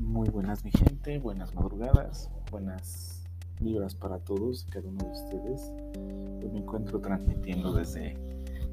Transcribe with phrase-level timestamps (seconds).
[0.00, 3.22] Muy buenas mi gente, buenas madrugadas, buenas
[3.60, 5.72] vibras para todos y cada uno de ustedes.
[6.52, 8.16] Me encuentro transmitiendo desde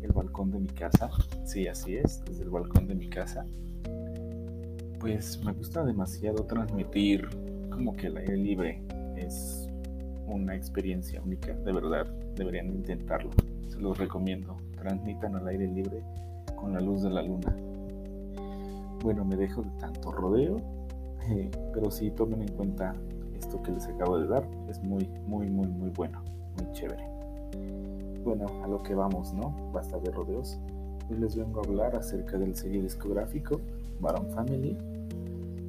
[0.02, 1.10] el balcón de mi casa.
[1.46, 3.46] Sí, así es, desde el balcón de mi casa.
[5.00, 7.28] Pues me gusta demasiado transmitir
[7.70, 8.82] como que el aire libre
[9.18, 9.68] es
[10.28, 13.32] una experiencia única, de verdad, deberían intentarlo.
[13.68, 14.58] Se los recomiendo.
[14.78, 16.02] Transmitan al aire libre
[16.56, 17.54] con la luz de la luna.
[19.04, 20.77] Bueno, me dejo de tanto rodeo,
[21.30, 22.96] eh, pero sí tomen en cuenta
[23.38, 24.48] esto que les acabo de dar.
[24.70, 26.22] Es muy, muy, muy, muy bueno,
[26.58, 27.08] muy chévere.
[28.24, 29.56] Bueno, a lo que vamos, ¿no?
[29.72, 30.60] Basta de rodeos.
[31.10, 33.62] Hoy les vengo a hablar acerca del sello discográfico
[34.02, 34.78] Baron Family.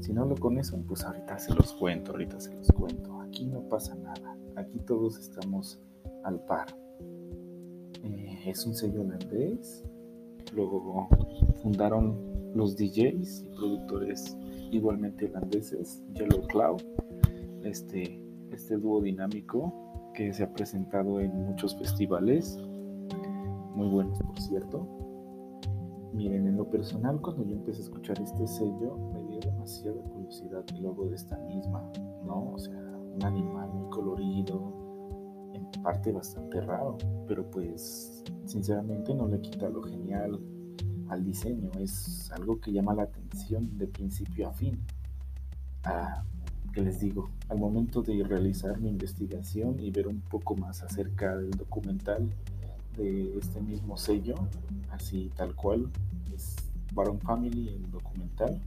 [0.00, 3.20] Si no lo conocen, pues ahorita se los cuento, ahorita se los cuento.
[3.20, 5.78] Aquí no pasa nada, aquí todos estamos
[6.24, 6.66] al par.
[8.02, 9.84] Eh, es un sello holandés.
[10.54, 11.08] Luego
[11.62, 12.16] fundaron
[12.54, 14.36] los DJs y productores
[14.70, 16.82] igualmente holandeses, Yellow Cloud,
[17.64, 19.72] este, este dúo dinámico
[20.14, 22.58] que se ha presentado en muchos festivales,
[23.74, 24.86] muy buenos por cierto.
[26.12, 30.64] Miren, en lo personal, cuando yo empecé a escuchar este sello, me dio demasiada curiosidad
[30.74, 31.88] el logo de esta misma,
[32.24, 32.52] ¿no?
[32.54, 34.87] O sea, un animal muy colorido,
[35.54, 40.40] en parte bastante raro, pero pues sinceramente no le quita lo genial
[41.08, 44.78] al diseño, es algo que llama la atención de principio a fin.
[45.84, 46.22] Ah,
[46.72, 51.36] que les digo, al momento de realizar mi investigación y ver un poco más acerca
[51.36, 52.28] del documental
[52.96, 54.34] de este mismo sello,
[54.90, 55.88] así tal cual,
[56.34, 56.56] es
[56.94, 58.60] Baron Family, el documental.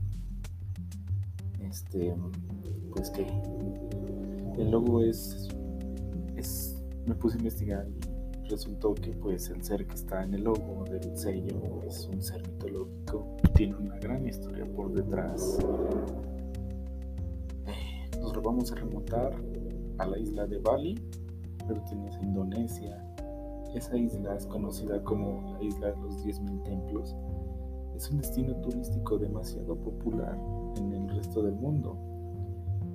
[1.60, 2.14] Este,
[2.92, 3.26] pues que
[4.58, 5.48] el logo es,
[7.06, 10.84] me puse a investigar y resultó que pues el ser que está en el logo
[10.90, 15.58] del sello es un ser mitológico y tiene una gran historia por detrás.
[17.66, 19.34] Eh, nos vamos a remontar
[19.98, 20.94] a la isla de Bali,
[21.66, 23.12] pertenece a Indonesia,
[23.74, 27.16] esa isla es conocida como la isla de los 10.000 templos.
[27.96, 30.38] Es un destino turístico demasiado popular
[30.76, 31.96] en el resto del mundo.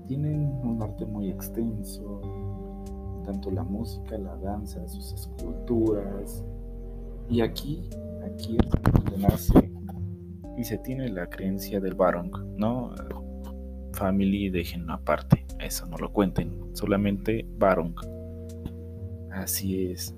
[0.08, 2.22] Tienen un arte muy extenso,
[3.28, 6.44] tanto la música, la danza, sus esculturas.
[7.30, 7.90] Y aquí,
[8.26, 9.72] aquí es donde nace
[10.58, 12.96] y se tiene la creencia del Barong, ¿no?
[13.94, 17.96] Family, dejen aparte, eso no lo cuenten, solamente Barong.
[19.30, 20.16] Así es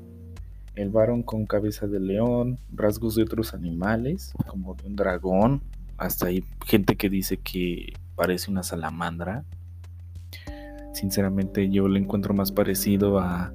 [0.76, 5.62] el varón con cabeza de león, rasgos de otros animales, como de un dragón,
[5.98, 9.44] hasta hay gente que dice que parece una salamandra.
[11.00, 13.54] Sinceramente yo le encuentro más parecido a,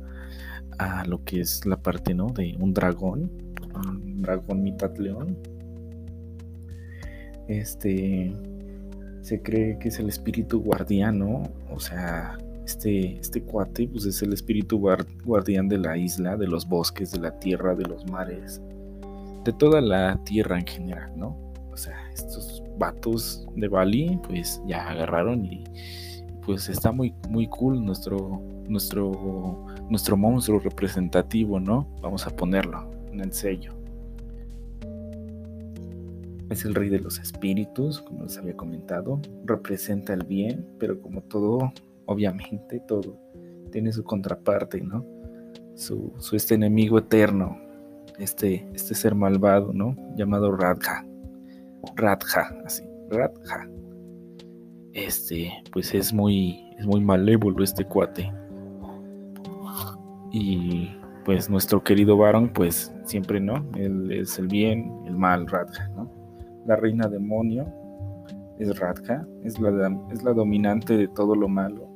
[0.78, 2.28] a lo que es la parte ¿no?
[2.28, 3.31] de un dragón,
[3.75, 5.37] un dragón mitad león.
[7.47, 8.34] Este
[9.21, 14.32] se cree que es el espíritu guardiano, o sea, este, este cuate pues es el
[14.32, 14.78] espíritu
[15.22, 18.62] guardián de la isla, de los bosques, de la tierra, de los mares,
[19.44, 21.37] de toda la tierra en general, ¿no?
[21.71, 25.62] O sea, estos vatos de Bali pues ya agarraron y
[26.44, 31.88] pues está muy, muy cool nuestro, nuestro, nuestro monstruo representativo, ¿no?
[32.00, 33.72] Vamos a ponerlo en el sello.
[36.50, 39.21] Es el rey de los espíritus, como les había comentado.
[39.44, 41.72] Representa el bien, pero como todo
[42.06, 43.19] obviamente todo
[43.72, 45.05] tiene su contraparte, ¿no?
[45.75, 47.59] Su, este enemigo eterno,
[48.19, 49.97] este, este ser malvado, ¿no?
[50.16, 51.05] Llamado Radha.
[51.97, 53.73] Radha, así, Radha.
[54.94, 58.32] Este, pues es muy, es muy malévolo este cuate.
[60.32, 60.91] Y
[61.27, 63.66] pues nuestro querido varón, pues siempre, ¿no?
[63.77, 66.10] Él es el bien, el mal, Radha, ¿no?
[66.66, 67.66] La reina demonio
[68.59, 71.94] es Radha, es la, es la dominante de todo lo malo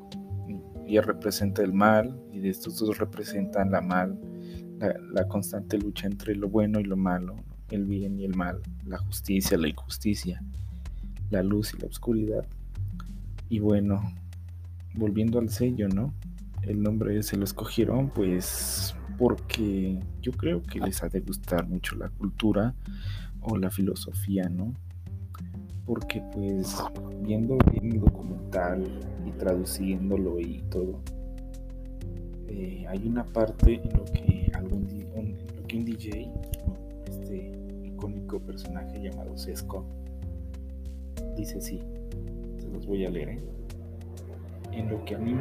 [0.89, 4.19] ella representa el mal y de estos dos representan la mal,
[5.13, 7.37] la, constante lucha entre lo bueno y lo malo,
[7.71, 10.43] el bien y el mal, la justicia, la injusticia,
[11.29, 12.47] la luz y la oscuridad.
[13.49, 14.03] Y bueno,
[14.95, 16.13] volviendo al sello, ¿no?
[16.63, 21.97] El nombre se lo escogieron pues porque yo creo que les ha de gustar mucho
[21.97, 22.75] la cultura
[23.41, 24.75] o la filosofía, ¿no?
[25.89, 26.77] porque pues
[27.23, 28.85] viendo bien el documental
[29.27, 31.01] y traduciéndolo y todo,
[32.47, 36.31] eh, hay una parte en lo que algún un, lo que un DJ,
[37.09, 37.53] este
[37.85, 39.87] icónico personaje llamado Sesco,
[41.39, 41.81] dice así,
[42.69, 43.43] se los voy a leer, ¿eh?
[44.73, 45.35] en lo que a mí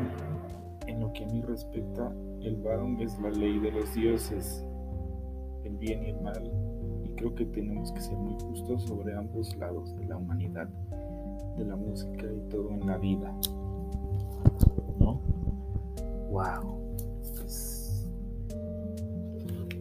[0.87, 4.63] en lo que a mí respecta, el varón es la ley de los dioses,
[5.65, 6.49] el bien y el mal
[7.17, 10.69] creo que tenemos que ser muy justos sobre ambos lados de la humanidad.
[11.57, 13.35] de la música y todo en la vida.
[14.99, 15.19] ¿No?
[16.29, 16.77] Wow.
[17.35, 18.07] Pues,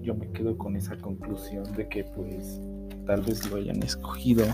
[0.01, 2.63] yo me quedo con esa conclusión de que pues
[3.05, 4.47] tal vez lo hayan escogido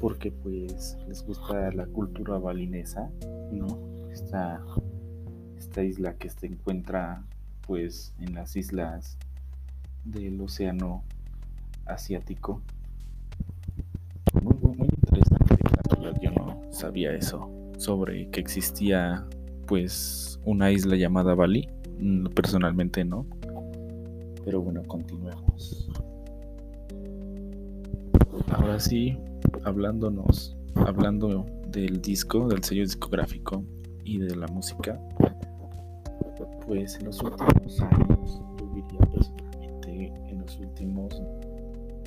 [0.00, 3.10] porque pues les gusta la cultura balinesa,
[3.52, 3.66] ¿no?
[4.12, 4.62] Esta,
[5.56, 7.24] esta isla que se encuentra
[7.66, 9.18] pues en las islas
[10.04, 11.02] del océano
[11.86, 12.62] asiático.
[14.42, 19.26] Muy, muy, interesante, la verdad yo no sabía eso sobre que existía
[19.66, 21.68] pues una isla llamada Bali,
[22.00, 23.26] mm, personalmente no.
[24.44, 25.90] Pero bueno, continuemos.
[28.50, 29.18] Ahora sí,
[29.64, 33.64] hablándonos, hablando del disco, del sello discográfico
[34.04, 35.00] y de la música,
[36.66, 41.22] pues en los últimos años, yo diría personalmente, en los últimos,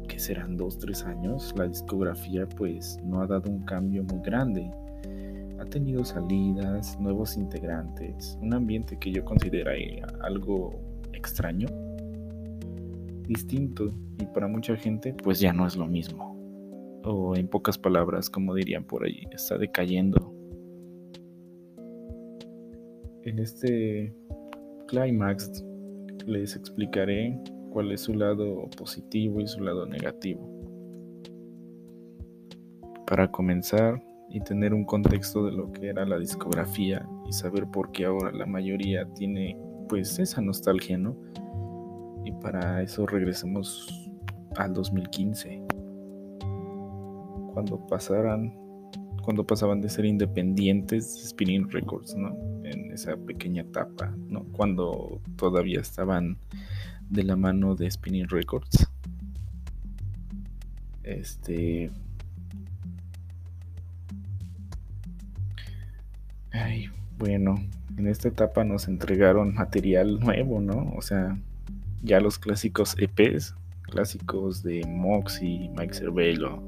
[0.07, 4.69] que serán dos, tres años, la discografía pues no ha dado un cambio muy grande.
[5.59, 10.79] Ha tenido salidas, nuevos integrantes, un ambiente que yo consideraría algo
[11.13, 11.67] extraño,
[13.27, 16.30] distinto y para mucha gente pues ya no es lo mismo
[17.03, 20.33] o en pocas palabras, como dirían por ahí, está decayendo.
[23.23, 24.13] En este
[24.87, 25.63] clímax
[26.25, 27.39] les explicaré
[27.71, 30.47] cuál es su lado positivo y su lado negativo.
[33.05, 37.91] Para comenzar y tener un contexto de lo que era la discografía y saber por
[37.91, 39.57] qué ahora la mayoría tiene
[39.89, 41.17] pues esa nostalgia, ¿no?
[42.23, 44.09] Y para eso regresemos
[44.55, 45.61] al 2015
[47.53, 48.53] cuando pasaran,
[49.23, 52.35] cuando pasaban de ser independientes, Spinning Records, ¿no?
[52.63, 54.43] En esa pequeña etapa, ¿no?
[54.51, 56.37] Cuando todavía estaban
[57.09, 58.87] de la mano de Spinning Records.
[61.03, 61.91] Este.
[66.51, 67.55] Ay, bueno,
[67.97, 70.91] en esta etapa nos entregaron material nuevo, ¿no?
[70.95, 71.37] O sea,
[72.01, 76.61] ya los clásicos EPs, clásicos de Moxie, Mike Cervello,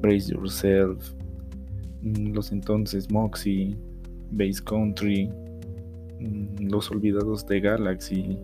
[0.00, 1.12] Brace Yourself,
[2.02, 3.76] mm, los entonces Moxie,
[4.30, 5.30] Bass Country,
[6.20, 8.38] mm, Los Olvidados de Galaxy,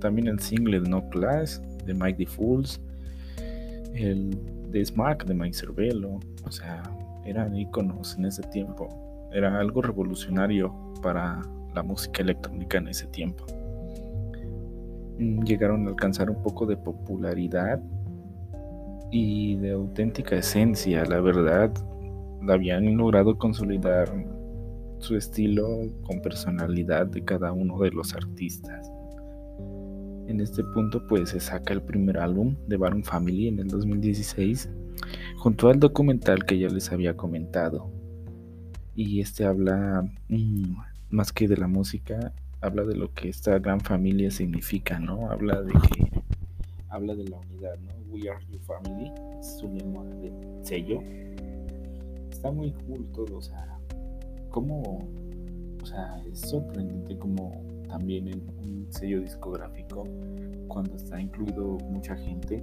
[0.00, 2.80] también el single No Class de Mike the Fools,
[3.94, 4.36] el
[4.70, 6.82] de Smack de Mike Cervelo, o sea,
[7.24, 8.88] eran iconos en ese tiempo,
[9.32, 11.40] era algo revolucionario para
[11.74, 13.44] la música electrónica en ese tiempo.
[15.18, 17.80] Mm, llegaron a alcanzar un poco de popularidad
[19.10, 21.72] y de auténtica esencia, la verdad,
[22.48, 24.08] habían logrado consolidar
[24.98, 25.66] su estilo
[26.02, 28.90] con personalidad de cada uno de los artistas.
[30.26, 34.70] En este punto pues se saca el primer álbum de Baron Family en el 2016
[35.36, 37.90] junto al documental que ya les había comentado.
[38.94, 40.74] Y este habla mm,
[41.10, 45.30] más que de la música, habla de lo que esta gran familia significa, ¿no?
[45.30, 46.09] Habla de que
[46.90, 47.94] habla de la unidad, ¿no?
[48.12, 50.32] We Are Your Family, su lema de
[50.62, 51.00] sello.
[52.30, 53.78] Está muy cool todo, o sea,
[54.50, 54.98] como,
[55.82, 60.04] o sea, es sorprendente como también en un sello discográfico,
[60.68, 62.62] cuando está incluido mucha gente,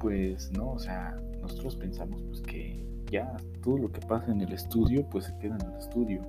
[0.00, 0.72] pues, ¿no?
[0.72, 5.26] O sea, nosotros pensamos pues que ya todo lo que pasa en el estudio, pues
[5.26, 6.22] se queda en el estudio.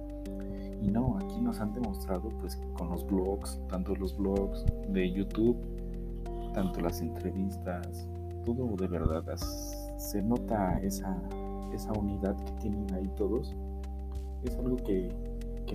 [0.81, 5.57] Y no, aquí nos han demostrado pues con los blogs, tanto los blogs de YouTube,
[6.55, 8.07] tanto las entrevistas,
[8.45, 9.25] todo de verdad
[9.97, 11.21] se nota esa,
[11.73, 13.53] esa unidad que tienen ahí todos.
[14.43, 15.09] Es algo que,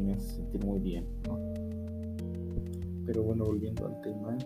[0.00, 1.06] me hace sentir muy bien,
[3.04, 4.38] Pero bueno, volviendo al tema,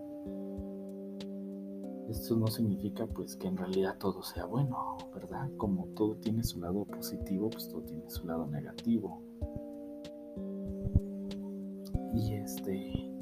[2.09, 5.49] esto no significa pues que en realidad todo sea bueno, ¿verdad?
[5.57, 9.23] Como todo tiene su lado positivo, pues todo tiene su lado negativo.
[12.15, 13.14] Y este,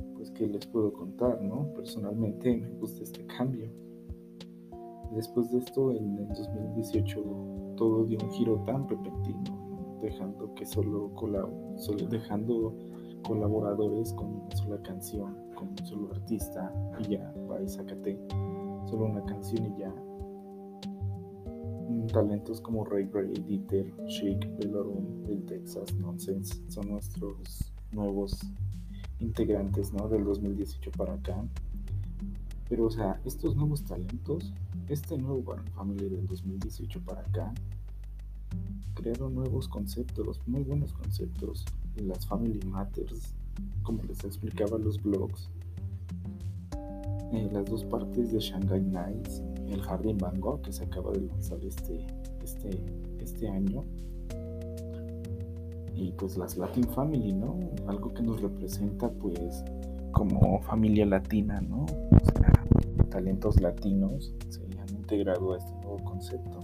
[0.43, 1.73] que les puedo contar, ¿no?
[1.75, 3.71] Personalmente me gusta este cambio
[5.15, 7.23] Después de esto, en el 2018
[7.77, 11.13] todo dio un giro tan repentino, dejando que solo,
[11.77, 12.75] solo dejando
[13.23, 18.19] colaboradores con una sola canción, con un solo artista y ya, va y sácate
[18.87, 19.95] solo una canción y ya.
[21.91, 28.41] Mm, talentos como Ray Ray, Dieter, Chic, Bellorum, el Texas Nonsense son nuestros nuevos
[29.23, 30.09] integrantes ¿no?
[30.09, 31.43] del 2018 para acá.
[32.69, 34.53] Pero, o sea, estos nuevos talentos
[34.89, 37.53] este nuevo Family del 2018 para acá
[38.95, 41.65] crearon nuevos conceptos, muy buenos conceptos,
[41.97, 43.33] las Family Matters,
[43.83, 45.49] como les explicaba los blogs,
[47.33, 51.23] eh, las dos partes de Shanghai Nights, el Jardín Van Gogh que se acaba de
[51.23, 52.07] lanzar este,
[52.45, 52.71] este,
[53.19, 53.85] este año,
[55.95, 57.59] y pues las Latin Family, ¿no?
[57.87, 59.65] Algo que nos representa pues
[60.13, 61.85] como familia latina, ¿no?
[61.85, 62.53] O sea,
[63.11, 66.61] talentos latinos se han integrado a este nuevo concepto.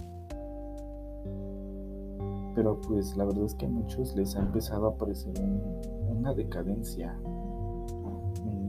[2.55, 5.33] Pero pues la verdad es que a muchos les ha empezado a aparecer
[6.09, 7.17] una decadencia.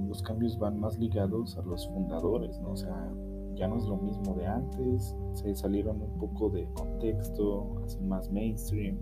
[0.08, 2.72] Los cambios van más ligados a los fundadores, ¿no?
[2.72, 3.10] O sea,
[3.54, 8.30] ya no es lo mismo de antes, se salieron un poco de contexto, hacen más
[8.30, 8.96] mainstream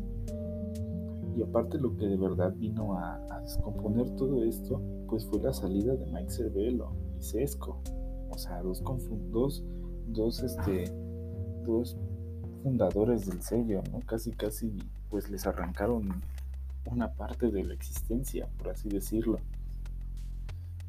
[1.39, 5.95] y aparte lo que de verdad vino a, descomponer todo esto, pues fue la salida
[5.95, 7.81] de Mike Cervelo y Sesco.
[8.31, 8.83] O sea, dos,
[9.31, 9.65] dos,
[10.09, 10.93] dos, este,
[11.65, 11.97] dos
[12.63, 14.01] fundadores del sello, ¿no?
[14.01, 14.77] Casi, casi,
[15.11, 16.23] pues les arrancaron
[16.91, 19.39] una parte de la existencia, por así decirlo.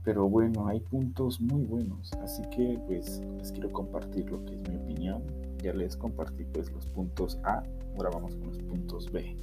[0.04, 4.70] Pero bueno, hay puntos muy buenos, así que pues les quiero compartir lo que es
[4.70, 5.22] mi opinión.
[5.62, 7.64] Ya les compartí pues los puntos A,
[7.96, 9.38] ahora vamos con los puntos B.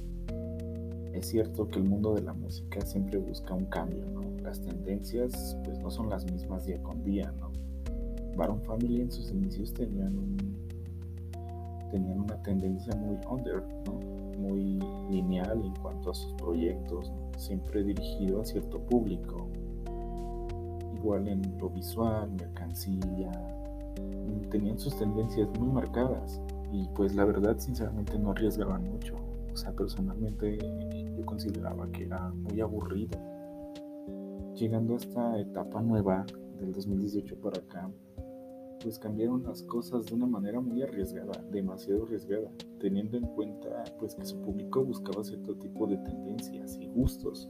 [1.17, 4.21] Es cierto que el mundo de la música siempre busca un cambio, ¿no?
[4.43, 7.51] Las tendencias pues no son las mismas día con día, ¿no?
[8.35, 10.37] Baron Family en sus inicios tenían
[11.89, 13.63] tenían una tendencia muy under,
[14.37, 19.47] Muy lineal en cuanto a sus proyectos, siempre dirigido a cierto público.
[20.97, 23.31] Igual en lo visual, mercancía,
[24.51, 26.39] tenían sus tendencias muy marcadas
[26.71, 29.26] y pues la verdad sinceramente no arriesgaban mucho.
[29.57, 30.55] O sea, personalmente
[31.17, 33.17] yo consideraba que era muy aburrido.
[34.53, 36.27] Llegando a esta etapa nueva
[36.59, 37.89] del 2018 para acá,
[38.83, 44.13] pues cambiaron las cosas de una manera muy arriesgada, demasiado arriesgada, teniendo en cuenta pues
[44.13, 47.49] que su público buscaba cierto tipo de tendencias y gustos.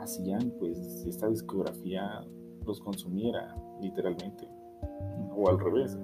[0.00, 2.26] Hacían pues esta discografía
[2.66, 4.48] los consumiera literalmente,
[5.36, 5.96] o al revés,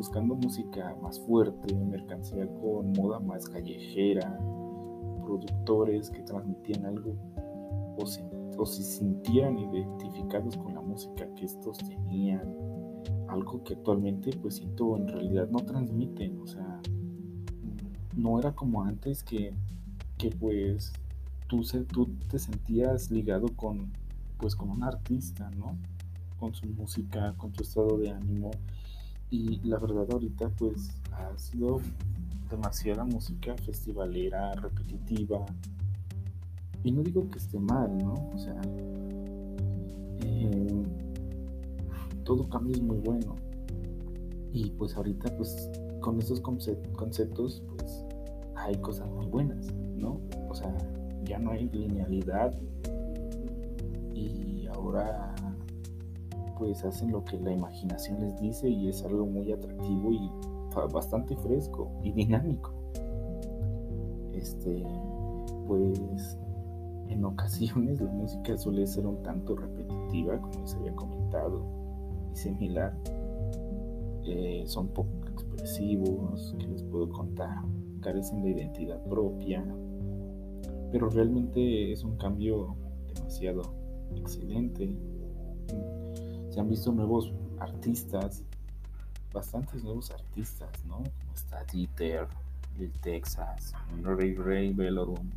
[0.00, 4.34] buscando música más fuerte, mercancía con moda más callejera,
[5.22, 7.12] productores que transmitían algo
[7.98, 8.24] o se,
[8.56, 12.50] o identificados con la música que estos tenían,
[13.28, 16.80] algo que actualmente pues siento en realidad no transmiten, o sea,
[18.16, 19.52] no era como antes que,
[20.16, 20.94] que pues
[21.46, 23.92] tú, se, tú te sentías ligado con
[24.38, 25.76] pues con un artista, ¿no?
[26.38, 28.50] Con su música, con tu estado de ánimo
[29.30, 31.80] y la verdad ahorita pues ha sido
[32.50, 35.46] demasiada música festivalera, repetitiva.
[36.82, 38.14] Y no digo que esté mal, ¿no?
[38.34, 38.60] O sea,
[40.24, 40.82] eh,
[42.24, 43.36] todo cambio es muy bueno.
[44.52, 45.70] Y pues ahorita pues
[46.00, 48.04] con esos conceptos pues
[48.56, 50.20] hay cosas muy buenas, ¿no?
[50.48, 50.76] O sea,
[51.24, 52.58] ya no hay linealidad
[54.12, 55.29] y ahora
[56.60, 60.30] pues hacen lo que la imaginación les dice y es algo muy atractivo y
[60.92, 62.70] bastante fresco y dinámico.
[64.34, 64.84] Este,
[65.66, 66.38] pues
[67.08, 71.62] en ocasiones la música suele ser un tanto repetitiva, como se había comentado,
[72.30, 72.94] y similar.
[74.26, 77.56] Eh, son poco expresivos, que les puedo contar,
[78.02, 79.64] carecen de identidad propia,
[80.92, 82.76] pero realmente es un cambio
[83.14, 83.62] demasiado
[84.14, 84.94] excelente
[86.50, 88.42] se han visto nuevos artistas,
[89.32, 90.96] bastantes nuevos artistas, ¿no?
[90.96, 92.26] Como está Dieter,
[92.78, 93.72] Lil Texas,
[94.02, 95.30] Ray Ray, Velorum,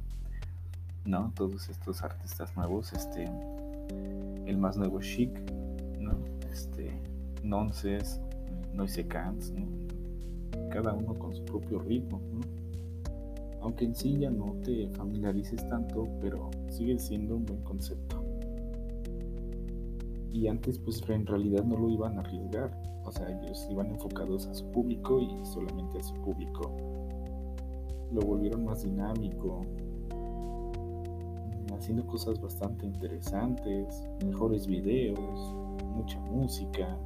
[1.06, 1.32] ¿no?
[1.36, 3.30] Todos estos artistas nuevos, este,
[4.46, 5.32] el más nuevo Chic,
[6.00, 6.18] ¿no?
[6.52, 6.92] Este,
[7.44, 8.20] Nonces,
[8.74, 9.68] Noise Cans, ¿no?
[10.72, 12.42] Cada uno con su propio ritmo, ¿no?
[13.62, 18.33] Aunque en sí ya no te familiarices tanto, pero sigue siendo un buen concepto
[20.34, 22.76] y antes pues en realidad no lo iban a arriesgar,
[23.06, 26.76] o sea, ellos iban enfocados a su público y solamente a su público.
[28.12, 29.64] Lo volvieron más dinámico,
[31.72, 35.54] haciendo cosas bastante interesantes, mejores videos,
[35.96, 36.98] mucha música.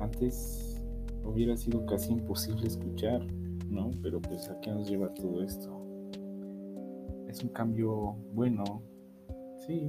[0.00, 0.82] Antes
[1.24, 3.26] hubiera sido casi imposible escuchar,
[3.68, 3.90] ¿no?
[4.02, 5.70] Pero pues a qué nos lleva todo esto.
[7.28, 8.82] Es un cambio bueno,
[9.70, 9.88] sí,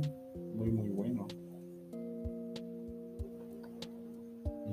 [0.55, 1.27] muy muy bueno.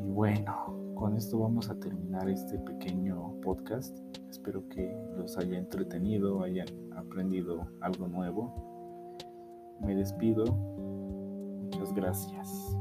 [0.04, 3.98] Y bueno, con esto vamos a terminar este pequeño podcast.
[4.28, 9.16] Espero que los haya entretenido, hayan aprendido algo nuevo.
[9.80, 10.44] Me despido.
[10.44, 12.76] Muchas gracias.